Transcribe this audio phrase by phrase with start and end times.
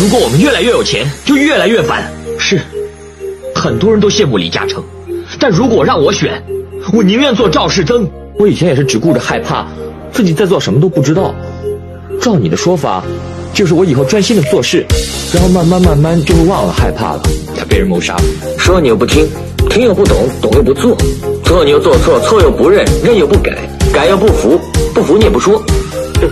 [0.00, 2.08] 如果我们越来越有钱，就越来越烦。
[2.38, 2.60] 是，
[3.52, 4.80] 很多人都羡慕李嘉诚，
[5.40, 6.40] 但如果让我选，
[6.92, 8.08] 我宁愿做赵世增。
[8.38, 9.66] 我以前也是只顾着害怕，
[10.12, 11.34] 自己在做什么都不知道。
[12.20, 13.02] 照你的说法，
[13.52, 14.86] 就是我以后专心的做事，
[15.34, 17.22] 然后慢慢慢慢就会忘了害怕了。
[17.58, 18.16] 要被人谋杀，
[18.56, 19.28] 说你又不听，
[19.68, 20.96] 听又不懂，懂又不做，
[21.42, 24.60] 做你又做错，错又不认，认又不改，改又不服，
[24.94, 25.58] 不服你也不说，
[26.20, 26.30] 哼，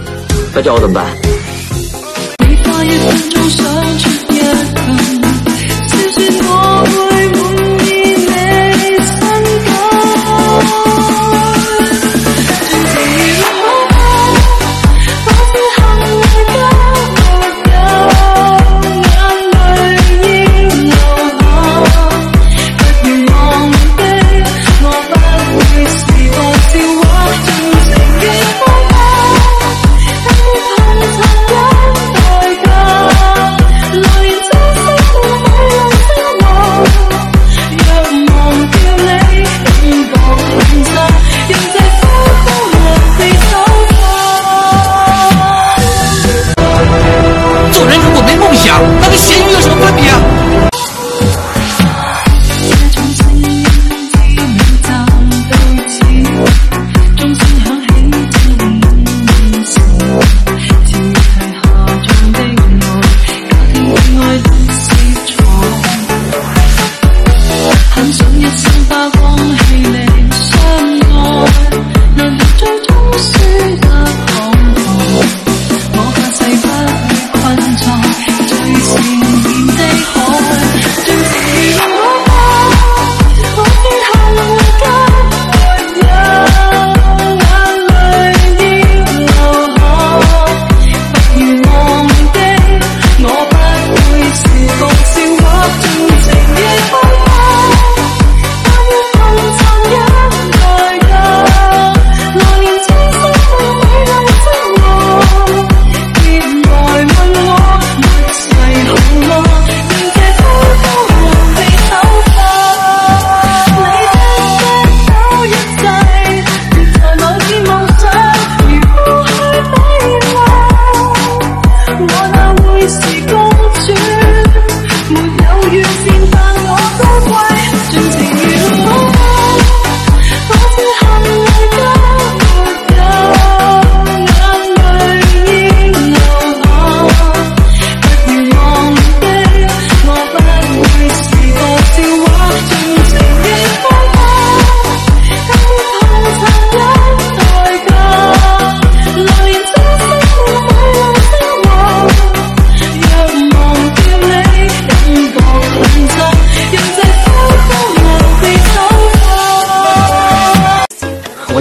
[0.54, 1.25] 那叫我怎么办？
[2.78, 2.82] 我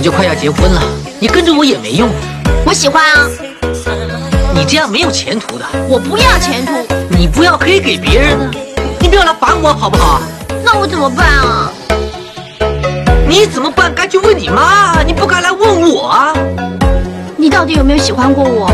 [0.05, 0.79] 就快要结婚了，
[1.19, 2.07] 你跟着我也没用。
[2.63, 3.27] 我喜欢啊，
[4.53, 5.66] 你这样没有前途的。
[5.89, 6.73] 我不要前途，
[7.09, 8.51] 你不要可以给别人啊，
[8.99, 10.21] 你不要来烦我好不好？
[10.63, 11.71] 那我怎么办啊？
[13.27, 13.91] 你怎么办？
[13.95, 16.33] 该去问你妈，你不该来问我啊！
[17.35, 18.69] 你到底有没有喜欢过我？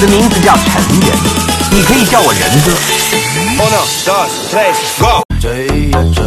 [0.00, 1.12] 我的名字叫陈人
[1.72, 2.72] 你可以叫我仁哥。
[3.58, 5.22] Oh no just place, go.
[5.38, 6.24] 追呀追。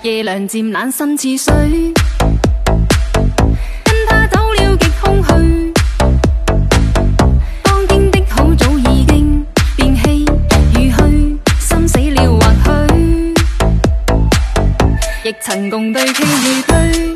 [0.10, 1.54] 夜凉渐冷心似水。
[3.84, 5.28] 跟他走了极空虚。
[7.62, 9.44] 当天的好早已经
[9.76, 10.26] 变唏
[10.80, 10.96] 与嘘
[11.60, 12.40] 心死了或
[12.88, 13.34] 许
[15.24, 17.07] 亦曾共对崎与岖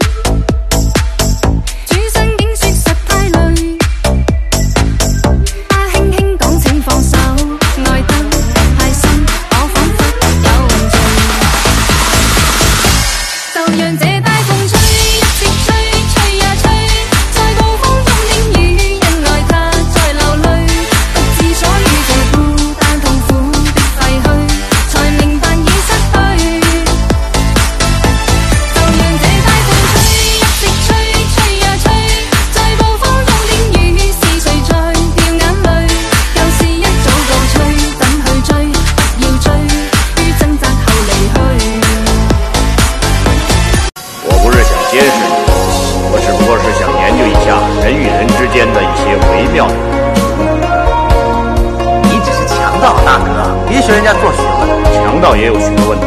[55.36, 55.98] 也有学问。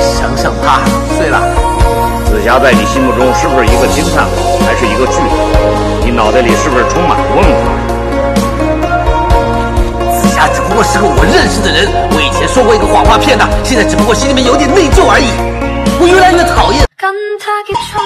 [0.00, 0.80] 想想他
[1.18, 1.38] 对了，
[2.26, 4.24] 紫霞在你心目中是不是一个惊叹，
[4.66, 5.34] 还是一个句子？
[6.04, 7.64] 你脑袋里是不是充满了问号？
[10.20, 15.26] 紫霞只不过是个我认识的人，我以前说过一个谎话骗他，现在只不过心里面有点内疚而已。
[16.00, 16.84] 我越来越讨厌。
[16.96, 18.02] 跟他给他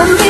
[0.00, 0.29] Don't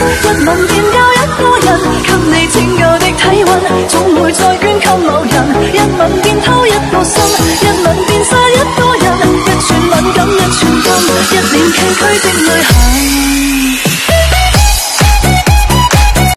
[0.00, 0.02] 一
[0.46, 1.68] 吻便救一个人
[2.02, 3.50] 给你拯救的体温
[3.88, 4.49] 总会再